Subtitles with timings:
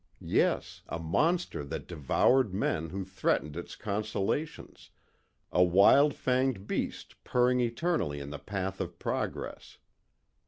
[0.33, 4.89] Yes, a monster that devoured men who threatened its consolations,
[5.51, 9.77] a wild fanged beast purring eternally in the path of progress.